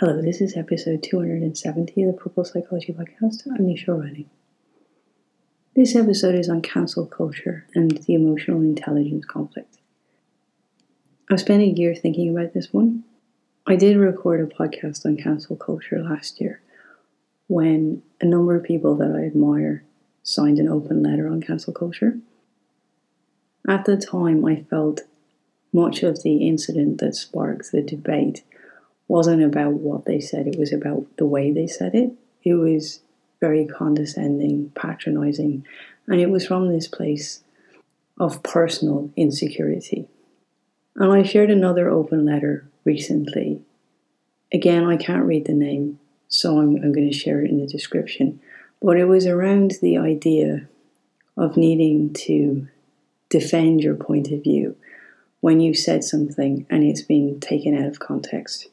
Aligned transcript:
Hello, 0.00 0.22
this 0.22 0.40
is 0.40 0.56
episode 0.56 1.02
270 1.02 2.02
of 2.04 2.06
the 2.06 2.18
Purple 2.18 2.42
Psychology 2.42 2.90
Podcast. 2.90 3.46
I'm 3.46 3.66
Nisha 3.66 3.88
Redding. 3.88 4.30
This 5.76 5.94
episode 5.94 6.36
is 6.36 6.48
on 6.48 6.62
cancel 6.62 7.04
culture 7.04 7.66
and 7.74 7.90
the 7.90 8.14
emotional 8.14 8.62
intelligence 8.62 9.26
conflict. 9.26 9.76
I've 11.30 11.40
spent 11.40 11.60
a 11.60 11.66
year 11.66 11.94
thinking 11.94 12.30
about 12.30 12.54
this 12.54 12.72
one. 12.72 13.04
I 13.66 13.76
did 13.76 13.98
record 13.98 14.40
a 14.40 14.46
podcast 14.46 15.04
on 15.04 15.18
cancel 15.18 15.54
culture 15.54 16.02
last 16.02 16.40
year 16.40 16.62
when 17.48 18.02
a 18.22 18.24
number 18.24 18.56
of 18.56 18.64
people 18.64 18.96
that 18.96 19.14
I 19.14 19.26
admire 19.26 19.84
signed 20.22 20.58
an 20.58 20.68
open 20.68 21.02
letter 21.02 21.28
on 21.28 21.42
cancel 21.42 21.74
culture. 21.74 22.18
At 23.68 23.84
the 23.84 23.98
time, 23.98 24.46
I 24.46 24.62
felt 24.62 25.02
much 25.74 26.02
of 26.02 26.22
the 26.22 26.48
incident 26.48 27.00
that 27.00 27.16
sparked 27.16 27.70
the 27.70 27.82
debate 27.82 28.44
wasn't 29.10 29.42
about 29.42 29.72
what 29.72 30.04
they 30.04 30.20
said, 30.20 30.46
it 30.46 30.56
was 30.56 30.72
about 30.72 31.04
the 31.16 31.26
way 31.26 31.50
they 31.50 31.66
said 31.66 31.96
it. 31.96 32.12
It 32.44 32.54
was 32.54 33.00
very 33.40 33.66
condescending, 33.66 34.70
patronizing, 34.76 35.66
and 36.06 36.20
it 36.20 36.30
was 36.30 36.46
from 36.46 36.68
this 36.68 36.86
place 36.86 37.42
of 38.20 38.40
personal 38.44 39.10
insecurity. 39.16 40.06
And 40.94 41.12
I 41.12 41.24
shared 41.24 41.50
another 41.50 41.90
open 41.90 42.24
letter 42.24 42.68
recently. 42.84 43.60
Again, 44.52 44.84
I 44.84 44.96
can't 44.96 45.24
read 45.24 45.46
the 45.46 45.54
name, 45.54 45.98
so 46.28 46.60
I'm, 46.60 46.76
I'm 46.76 46.92
going 46.92 47.10
to 47.10 47.18
share 47.18 47.44
it 47.44 47.50
in 47.50 47.58
the 47.58 47.66
description. 47.66 48.40
But 48.80 48.96
it 48.96 49.06
was 49.06 49.26
around 49.26 49.72
the 49.82 49.98
idea 49.98 50.68
of 51.36 51.56
needing 51.56 52.12
to 52.12 52.68
defend 53.28 53.82
your 53.82 53.96
point 53.96 54.30
of 54.30 54.44
view 54.44 54.76
when 55.40 55.58
you 55.58 55.74
said 55.74 56.04
something 56.04 56.64
and 56.70 56.84
it's 56.84 57.02
been 57.02 57.40
taken 57.40 57.76
out 57.76 57.88
of 57.88 57.98
context. 57.98 58.68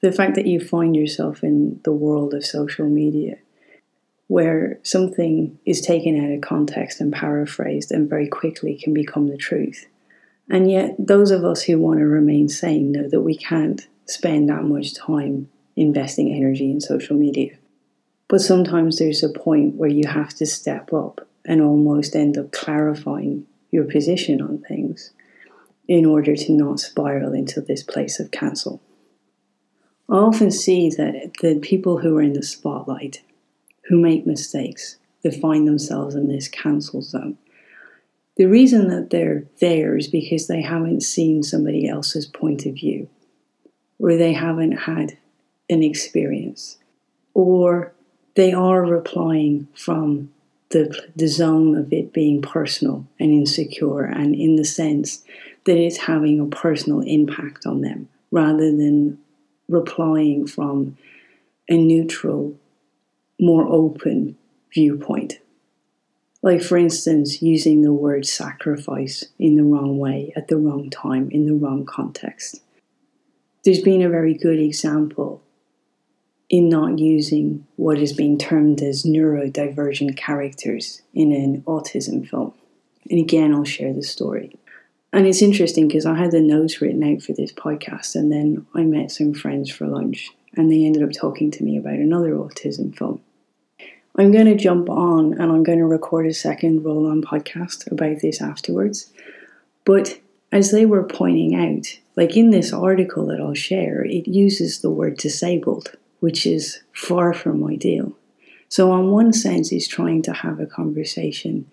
The 0.00 0.12
fact 0.12 0.34
that 0.36 0.46
you 0.46 0.60
find 0.60 0.94
yourself 0.94 1.42
in 1.42 1.80
the 1.84 1.92
world 1.92 2.34
of 2.34 2.46
social 2.46 2.88
media 2.88 3.38
where 4.28 4.78
something 4.82 5.58
is 5.64 5.80
taken 5.80 6.22
out 6.22 6.30
of 6.30 6.42
context 6.42 7.00
and 7.00 7.12
paraphrased 7.12 7.90
and 7.90 8.08
very 8.08 8.28
quickly 8.28 8.76
can 8.76 8.94
become 8.94 9.28
the 9.28 9.36
truth. 9.36 9.86
And 10.50 10.70
yet, 10.70 10.94
those 10.98 11.30
of 11.30 11.44
us 11.44 11.62
who 11.62 11.78
want 11.78 11.98
to 11.98 12.06
remain 12.06 12.48
sane 12.48 12.92
know 12.92 13.08
that 13.08 13.22
we 13.22 13.36
can't 13.36 13.86
spend 14.06 14.48
that 14.48 14.64
much 14.64 14.94
time 14.94 15.48
investing 15.76 16.32
energy 16.32 16.70
in 16.70 16.80
social 16.80 17.16
media. 17.16 17.56
But 18.28 18.40
sometimes 18.40 18.98
there's 18.98 19.22
a 19.22 19.28
point 19.30 19.76
where 19.76 19.90
you 19.90 20.06
have 20.06 20.34
to 20.34 20.46
step 20.46 20.92
up 20.92 21.26
and 21.44 21.62
almost 21.62 22.14
end 22.14 22.36
up 22.36 22.52
clarifying 22.52 23.46
your 23.70 23.84
position 23.84 24.42
on 24.42 24.58
things 24.58 25.12
in 25.86 26.04
order 26.04 26.36
to 26.36 26.52
not 26.52 26.80
spiral 26.80 27.32
into 27.32 27.62
this 27.62 27.82
place 27.82 28.20
of 28.20 28.30
cancel. 28.30 28.82
I 30.10 30.14
often 30.16 30.50
see 30.50 30.88
that 30.90 31.34
the 31.42 31.58
people 31.60 31.98
who 31.98 32.16
are 32.16 32.22
in 32.22 32.32
the 32.32 32.42
spotlight, 32.42 33.22
who 33.88 33.98
make 33.98 34.26
mistakes, 34.26 34.96
they 35.22 35.30
find 35.30 35.68
themselves 35.68 36.14
in 36.14 36.28
this 36.28 36.48
cancel 36.48 37.02
zone. 37.02 37.36
The 38.36 38.46
reason 38.46 38.88
that 38.88 39.10
they're 39.10 39.44
there 39.60 39.96
is 39.96 40.08
because 40.08 40.46
they 40.46 40.62
haven't 40.62 41.02
seen 41.02 41.42
somebody 41.42 41.88
else's 41.88 42.24
point 42.24 42.64
of 42.64 42.74
view, 42.74 43.08
or 43.98 44.16
they 44.16 44.32
haven't 44.32 44.72
had 44.72 45.18
an 45.68 45.82
experience, 45.82 46.78
or 47.34 47.92
they 48.34 48.52
are 48.52 48.86
replying 48.86 49.68
from 49.74 50.32
the, 50.70 51.06
the 51.16 51.26
zone 51.26 51.76
of 51.76 51.92
it 51.92 52.12
being 52.12 52.40
personal 52.40 53.06
and 53.18 53.30
insecure, 53.30 54.04
and 54.04 54.34
in 54.34 54.56
the 54.56 54.64
sense 54.64 55.24
that 55.64 55.76
it's 55.76 55.98
having 55.98 56.40
a 56.40 56.46
personal 56.46 57.00
impact 57.00 57.66
on 57.66 57.82
them 57.82 58.08
rather 58.30 58.70
than 58.70 59.18
replying 59.68 60.46
from 60.46 60.96
a 61.68 61.76
neutral, 61.76 62.54
more 63.38 63.66
open 63.66 64.36
viewpoint. 64.72 65.38
Like, 66.42 66.62
for 66.62 66.76
instance, 66.76 67.42
using 67.42 67.82
the 67.82 67.92
word 67.92 68.26
sacrifice 68.26 69.24
in 69.38 69.56
the 69.56 69.64
wrong 69.64 69.98
way, 69.98 70.32
at 70.36 70.48
the 70.48 70.56
wrong 70.56 70.88
time, 70.88 71.30
in 71.30 71.46
the 71.46 71.54
wrong 71.54 71.84
context. 71.84 72.62
There's 73.64 73.82
been 73.82 74.02
a 74.02 74.08
very 74.08 74.34
good 74.34 74.60
example 74.60 75.42
in 76.48 76.68
not 76.68 76.98
using 76.98 77.66
what 77.76 77.98
is 77.98 78.12
being 78.12 78.38
termed 78.38 78.80
as 78.80 79.04
neurodivergent 79.04 80.16
characters 80.16 81.02
in 81.12 81.32
an 81.32 81.62
autism 81.62 82.26
film. 82.26 82.54
And 83.10 83.18
again, 83.18 83.54
I'll 83.54 83.64
share 83.64 83.92
the 83.92 84.02
story. 84.02 84.57
And 85.12 85.26
it's 85.26 85.42
interesting 85.42 85.88
because 85.88 86.06
I 86.06 86.16
had 86.16 86.32
the 86.32 86.40
notes 86.40 86.80
written 86.80 87.02
out 87.02 87.22
for 87.22 87.32
this 87.32 87.52
podcast, 87.52 88.14
and 88.14 88.30
then 88.30 88.66
I 88.74 88.82
met 88.82 89.10
some 89.10 89.32
friends 89.32 89.70
for 89.70 89.86
lunch, 89.86 90.30
and 90.54 90.70
they 90.70 90.84
ended 90.84 91.02
up 91.02 91.12
talking 91.12 91.50
to 91.52 91.64
me 91.64 91.78
about 91.78 91.94
another 91.94 92.34
autism 92.34 92.96
film. 92.96 93.20
I'm 94.16 94.32
going 94.32 94.46
to 94.46 94.56
jump 94.56 94.90
on 94.90 95.34
and 95.34 95.52
I'm 95.52 95.62
going 95.62 95.78
to 95.78 95.86
record 95.86 96.26
a 96.26 96.34
second 96.34 96.84
roll 96.84 97.08
on 97.08 97.22
podcast 97.22 97.88
about 97.92 98.20
this 98.20 98.42
afterwards. 98.42 99.12
But 99.84 100.18
as 100.50 100.72
they 100.72 100.86
were 100.86 101.04
pointing 101.04 101.54
out, 101.54 101.86
like 102.16 102.36
in 102.36 102.50
this 102.50 102.72
article 102.72 103.26
that 103.26 103.40
I'll 103.40 103.54
share, 103.54 104.04
it 104.04 104.26
uses 104.26 104.80
the 104.80 104.90
word 104.90 105.18
disabled 105.18 105.92
which 106.20 106.46
is 106.46 106.80
far 106.92 107.32
from 107.32 107.64
ideal. 107.64 108.12
So, 108.68 108.90
on 108.90 109.10
one 109.10 109.32
sense, 109.32 109.70
he's 109.70 109.88
trying 109.88 110.22
to 110.22 110.32
have 110.32 110.60
a 110.60 110.66
conversation 110.66 111.70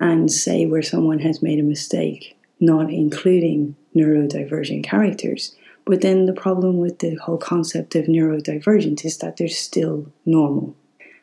and 0.00 0.30
say 0.30 0.66
where 0.66 0.82
someone 0.82 1.20
has 1.20 1.42
made 1.42 1.60
a 1.60 1.64
mistake, 1.64 2.35
not 2.60 2.90
including 2.90 3.76
neurodivergent 3.94 4.84
characters. 4.84 5.54
But 5.84 6.00
then 6.00 6.26
the 6.26 6.32
problem 6.32 6.78
with 6.78 6.98
the 6.98 7.14
whole 7.14 7.38
concept 7.38 7.94
of 7.94 8.06
neurodivergent 8.06 9.04
is 9.04 9.18
that 9.18 9.36
they're 9.36 9.48
still 9.48 10.12
normal 10.24 10.74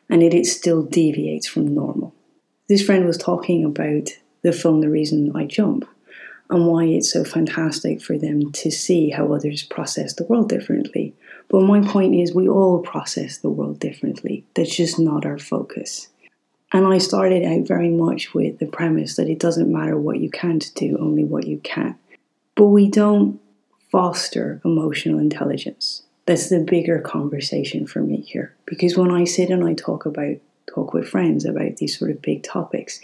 and 0.08 0.22
it, 0.22 0.34
it 0.34 0.46
still 0.46 0.82
deviates 0.82 1.46
from 1.46 1.74
normal. 1.74 2.14
This 2.68 2.82
friend 2.82 3.04
was 3.06 3.18
talking 3.18 3.64
about 3.64 4.10
the 4.42 4.52
film 4.52 4.80
The 4.80 4.88
Reason 4.88 5.32
I 5.34 5.44
Jump 5.44 5.88
and 6.50 6.66
why 6.66 6.84
it's 6.84 7.12
so 7.12 7.24
fantastic 7.24 8.02
for 8.02 8.18
them 8.18 8.52
to 8.52 8.70
see 8.70 9.10
how 9.10 9.32
others 9.32 9.62
process 9.62 10.14
the 10.14 10.24
world 10.24 10.48
differently. 10.48 11.14
But 11.48 11.62
my 11.62 11.80
point 11.80 12.14
is, 12.14 12.34
we 12.34 12.48
all 12.48 12.80
process 12.80 13.38
the 13.38 13.50
world 13.50 13.80
differently. 13.80 14.44
That's 14.54 14.74
just 14.74 14.98
not 14.98 15.26
our 15.26 15.38
focus. 15.38 16.08
And 16.74 16.88
I 16.88 16.98
started 16.98 17.44
out 17.44 17.68
very 17.68 17.88
much 17.88 18.34
with 18.34 18.58
the 18.58 18.66
premise 18.66 19.14
that 19.14 19.28
it 19.28 19.38
doesn't 19.38 19.72
matter 19.72 19.96
what 19.96 20.18
you 20.18 20.28
can't 20.28 20.72
do, 20.74 20.98
only 20.98 21.22
what 21.22 21.46
you 21.46 21.58
can. 21.58 21.96
But 22.56 22.66
we 22.66 22.90
don't 22.90 23.40
foster 23.92 24.60
emotional 24.64 25.20
intelligence. 25.20 26.02
That's 26.26 26.48
the 26.48 26.58
bigger 26.58 26.98
conversation 26.98 27.86
for 27.86 28.00
me 28.00 28.22
here. 28.22 28.56
Because 28.66 28.96
when 28.96 29.12
I 29.12 29.22
sit 29.22 29.50
and 29.50 29.62
I 29.62 29.74
talk 29.74 30.04
about 30.04 30.38
talk 30.66 30.92
with 30.92 31.08
friends 31.08 31.44
about 31.44 31.76
these 31.76 31.96
sort 31.96 32.10
of 32.10 32.20
big 32.20 32.42
topics, 32.42 33.00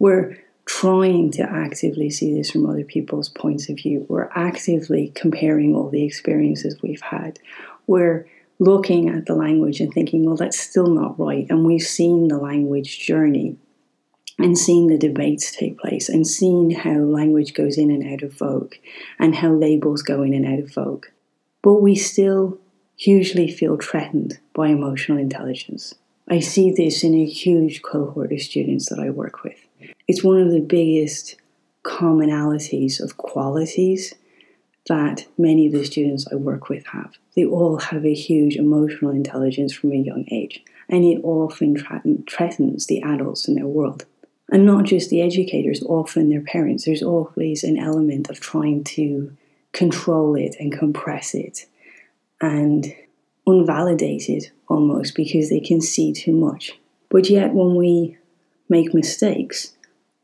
we're 0.00 0.36
trying 0.66 1.30
to 1.32 1.48
actively 1.48 2.10
see 2.10 2.34
this 2.34 2.50
from 2.50 2.68
other 2.68 2.82
people's 2.82 3.28
points 3.28 3.68
of 3.68 3.76
view. 3.76 4.04
We're 4.08 4.30
actively 4.34 5.12
comparing 5.14 5.72
all 5.72 5.88
the 5.88 6.02
experiences 6.02 6.82
we've 6.82 7.00
had. 7.00 7.38
We're 7.86 8.26
looking 8.58 9.08
at 9.08 9.26
the 9.26 9.34
language 9.34 9.80
and 9.80 9.92
thinking, 9.92 10.24
well, 10.24 10.36
that's 10.36 10.58
still 10.58 10.86
not 10.86 11.18
right. 11.18 11.46
And 11.50 11.64
we've 11.64 11.82
seen 11.82 12.28
the 12.28 12.38
language 12.38 13.00
journey 13.00 13.56
and 14.38 14.58
seen 14.58 14.88
the 14.88 14.98
debates 14.98 15.52
take 15.52 15.78
place 15.78 16.08
and 16.08 16.26
seen 16.26 16.70
how 16.70 16.94
language 16.94 17.54
goes 17.54 17.78
in 17.78 17.90
and 17.90 18.12
out 18.12 18.22
of 18.22 18.36
vogue 18.36 18.74
and 19.18 19.36
how 19.36 19.52
labels 19.52 20.02
go 20.02 20.22
in 20.22 20.34
and 20.34 20.46
out 20.46 20.58
of 20.58 20.72
vogue. 20.72 21.06
But 21.62 21.74
we 21.74 21.94
still 21.94 22.58
hugely 22.96 23.50
feel 23.50 23.76
threatened 23.76 24.38
by 24.52 24.68
emotional 24.68 25.18
intelligence. 25.18 25.94
I 26.28 26.40
see 26.40 26.70
this 26.70 27.04
in 27.04 27.14
a 27.14 27.26
huge 27.26 27.82
cohort 27.82 28.32
of 28.32 28.40
students 28.40 28.88
that 28.88 28.98
I 28.98 29.10
work 29.10 29.44
with. 29.44 29.58
It's 30.08 30.24
one 30.24 30.40
of 30.40 30.50
the 30.50 30.60
biggest 30.60 31.36
commonalities 31.84 33.00
of 33.00 33.16
qualities 33.18 34.14
that 34.86 35.26
many 35.38 35.66
of 35.66 35.72
the 35.72 35.84
students 35.84 36.26
I 36.30 36.36
work 36.36 36.68
with 36.68 36.86
have. 36.86 37.16
They 37.34 37.44
all 37.44 37.78
have 37.78 38.04
a 38.04 38.14
huge 38.14 38.56
emotional 38.56 39.10
intelligence 39.10 39.72
from 39.72 39.92
a 39.92 39.96
young 39.96 40.26
age, 40.30 40.62
and 40.88 41.04
it 41.04 41.20
often 41.22 42.24
threatens 42.28 42.86
the 42.86 43.02
adults 43.02 43.48
in 43.48 43.54
their 43.54 43.66
world. 43.66 44.04
And 44.50 44.66
not 44.66 44.84
just 44.84 45.08
the 45.08 45.22
educators, 45.22 45.82
often 45.82 46.28
their 46.28 46.42
parents. 46.42 46.84
There's 46.84 47.02
always 47.02 47.64
an 47.64 47.78
element 47.78 48.28
of 48.28 48.40
trying 48.40 48.84
to 48.84 49.34
control 49.72 50.34
it 50.36 50.54
and 50.60 50.76
compress 50.76 51.34
it 51.34 51.66
and 52.40 52.94
unvalidate 53.46 54.28
it 54.28 54.50
almost 54.68 55.14
because 55.14 55.48
they 55.48 55.60
can 55.60 55.80
see 55.80 56.12
too 56.12 56.32
much. 56.32 56.78
But 57.08 57.30
yet, 57.30 57.54
when 57.54 57.74
we 57.74 58.16
make 58.68 58.94
mistakes, 58.94 59.73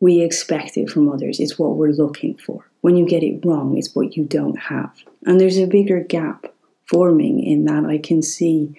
we 0.01 0.23
expect 0.23 0.77
it 0.77 0.89
from 0.89 1.09
others. 1.09 1.39
It's 1.39 1.59
what 1.59 1.77
we're 1.77 1.93
looking 1.93 2.37
for. 2.39 2.67
When 2.81 2.97
you 2.97 3.07
get 3.07 3.23
it 3.23 3.45
wrong, 3.45 3.77
it's 3.77 3.95
what 3.95 4.17
you 4.17 4.25
don't 4.25 4.59
have. 4.59 4.93
And 5.27 5.39
there's 5.39 5.59
a 5.59 5.67
bigger 5.67 6.01
gap 6.03 6.47
forming 6.87 7.43
in 7.45 7.67
that 7.67 7.85
I 7.85 7.99
can 7.99 8.23
see 8.23 8.75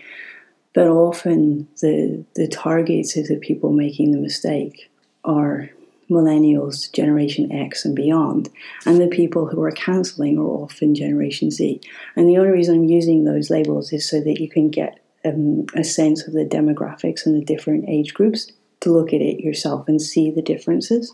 that 0.74 0.88
often 0.88 1.68
the, 1.82 2.26
the 2.36 2.48
targets 2.48 3.16
of 3.16 3.28
the 3.28 3.38
people 3.38 3.72
making 3.72 4.12
the 4.12 4.18
mistake 4.18 4.90
are 5.24 5.70
millennials, 6.10 6.92
Generation 6.92 7.52
X, 7.52 7.86
and 7.86 7.96
beyond. 7.96 8.50
And 8.86 9.00
the 9.00 9.08
people 9.08 9.46
who 9.46 9.62
are 9.62 9.72
cancelling 9.72 10.38
are 10.40 10.44
often 10.44 10.96
Generation 10.96 11.52
Z. 11.52 11.82
And 12.16 12.28
the 12.28 12.38
only 12.38 12.52
reason 12.52 12.76
I'm 12.76 12.84
using 12.86 13.24
those 13.24 13.50
labels 13.50 13.94
is 13.94 14.10
so 14.10 14.20
that 14.22 14.42
you 14.42 14.50
can 14.50 14.70
get 14.70 15.00
um, 15.24 15.68
a 15.76 15.84
sense 15.84 16.28
of 16.28 16.34
the 16.34 16.46
demographics 16.46 17.26
and 17.26 17.36
the 17.36 17.46
different 17.46 17.88
age 17.88 18.14
groups 18.14 18.52
to 18.82 18.92
look 18.92 19.14
at 19.14 19.22
it 19.22 19.42
yourself 19.42 19.88
and 19.88 20.02
see 20.02 20.30
the 20.30 20.42
differences. 20.42 21.14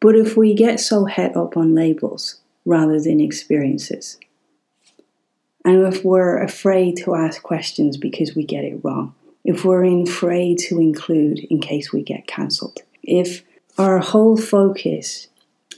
But 0.00 0.16
if 0.16 0.36
we 0.36 0.54
get 0.54 0.80
so 0.80 1.04
het 1.04 1.36
up 1.36 1.56
on 1.56 1.74
labels 1.74 2.40
rather 2.64 3.00
than 3.00 3.20
experiences, 3.20 4.18
and 5.64 5.86
if 5.86 6.04
we're 6.04 6.42
afraid 6.42 6.96
to 6.98 7.14
ask 7.14 7.42
questions 7.42 7.96
because 7.96 8.34
we 8.34 8.44
get 8.44 8.64
it 8.64 8.80
wrong, 8.82 9.14
if 9.44 9.64
we're 9.64 9.84
afraid 9.84 10.58
to 10.58 10.80
include 10.80 11.38
in 11.50 11.60
case 11.60 11.92
we 11.92 12.02
get 12.02 12.26
cancelled, 12.26 12.80
if 13.02 13.44
our 13.78 13.98
whole 13.98 14.36
focus 14.36 15.28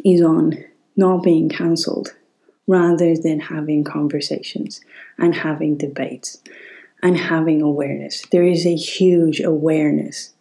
is 0.05 0.21
on 0.23 0.65
not 0.97 1.23
being 1.23 1.49
cancelled 1.49 2.15
rather 2.67 3.17
than 3.17 3.41
having 3.41 3.85
conversations 3.85 4.81
and 5.19 5.35
having 5.35 5.77
debates 5.77 6.39
and 7.03 7.19
having 7.19 7.61
awareness. 7.61 8.25
There 8.31 8.45
is 8.45 8.67
a 8.67 8.75
huge 8.75 9.41
awareness 9.41 10.33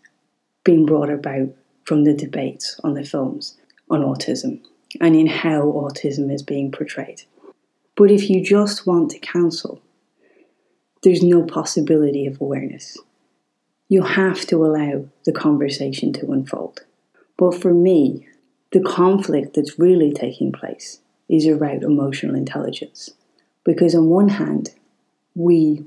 being 0.63 0.85
brought 0.85 1.09
about 1.09 1.49
from 1.85 2.03
the 2.03 2.13
debates 2.13 2.79
on 2.83 2.93
the 2.93 3.03
films 3.03 3.57
on 3.89 4.01
autism 4.01 4.61
and 5.01 5.15
in 5.15 5.27
how 5.27 5.61
autism 5.61 6.33
is 6.33 6.41
being 6.41 6.71
portrayed. 6.71 7.23
But 7.95 8.11
if 8.11 8.29
you 8.29 8.43
just 8.43 8.87
want 8.87 9.11
to 9.11 9.19
cancel, 9.19 9.81
there's 11.03 11.21
no 11.21 11.43
possibility 11.43 12.25
of 12.25 12.39
awareness. 12.39 12.97
You 13.89 14.03
have 14.03 14.45
to 14.47 14.65
allow 14.65 15.05
the 15.25 15.31
conversation 15.31 16.13
to 16.13 16.31
unfold. 16.31 16.81
But 17.37 17.53
for 17.53 17.73
me, 17.73 18.27
the 18.71 18.81
conflict 18.81 19.55
that's 19.55 19.77
really 19.77 20.11
taking 20.11 20.51
place 20.51 20.99
is 21.29 21.45
around 21.45 21.83
emotional 21.83 22.35
intelligence. 22.35 23.11
Because 23.63 23.93
on 23.93 24.07
one 24.07 24.29
hand, 24.29 24.71
we 25.35 25.85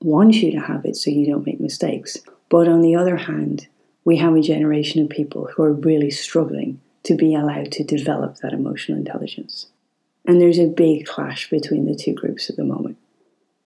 want 0.00 0.34
you 0.36 0.50
to 0.52 0.60
have 0.60 0.84
it 0.84 0.96
so 0.96 1.10
you 1.10 1.26
don't 1.26 1.46
make 1.46 1.60
mistakes. 1.60 2.18
But 2.48 2.68
on 2.68 2.82
the 2.82 2.94
other 2.94 3.16
hand, 3.16 3.66
we 4.04 4.16
have 4.18 4.34
a 4.34 4.40
generation 4.40 5.02
of 5.02 5.10
people 5.10 5.46
who 5.46 5.62
are 5.62 5.72
really 5.72 6.10
struggling 6.10 6.80
to 7.02 7.14
be 7.14 7.34
allowed 7.34 7.72
to 7.72 7.84
develop 7.84 8.38
that 8.38 8.52
emotional 8.52 8.98
intelligence. 8.98 9.66
And 10.26 10.40
there's 10.40 10.58
a 10.58 10.66
big 10.66 11.06
clash 11.06 11.50
between 11.50 11.86
the 11.86 11.94
two 11.94 12.14
groups 12.14 12.50
at 12.50 12.56
the 12.56 12.64
moment. 12.64 12.98